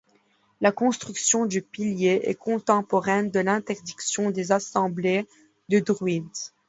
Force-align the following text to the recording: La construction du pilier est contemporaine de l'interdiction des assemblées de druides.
La 0.61 0.71
construction 0.71 1.45
du 1.45 1.61
pilier 1.61 2.21
est 2.23 2.33
contemporaine 2.33 3.29
de 3.29 3.39
l'interdiction 3.39 4.31
des 4.31 4.51
assemblées 4.51 5.27
de 5.69 5.77
druides. 5.79 6.27